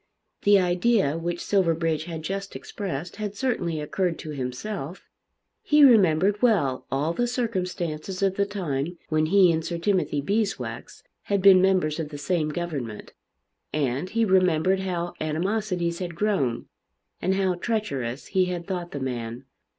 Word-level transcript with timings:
The 0.41 0.59
idea 0.59 1.15
which 1.15 1.45
Silverbridge 1.45 2.05
had 2.05 2.23
just 2.23 2.55
expressed 2.55 3.17
had 3.17 3.35
certainly 3.35 3.79
occurred 3.79 4.17
to 4.17 4.31
himself. 4.31 5.03
He 5.61 5.83
remembered 5.83 6.41
well 6.41 6.87
all 6.91 7.13
the 7.13 7.27
circumstances 7.27 8.23
of 8.23 8.33
the 8.33 8.47
time 8.47 8.97
when 9.09 9.27
he 9.27 9.51
and 9.51 9.63
Sir 9.63 9.77
Timothy 9.77 10.19
Beeswax 10.19 11.03
had 11.25 11.39
been 11.39 11.61
members 11.61 11.99
of 11.99 12.09
the 12.09 12.17
same 12.17 12.49
government; 12.49 13.13
and 13.71 14.09
he 14.09 14.25
remembered 14.25 14.79
how 14.79 15.13
animosities 15.21 15.99
had 15.99 16.15
grown, 16.15 16.65
and 17.21 17.35
how 17.35 17.53
treacherous 17.53 18.25
he 18.25 18.45
had 18.45 18.65
thought 18.65 18.93
the 18.93 18.99
man. 18.99 19.45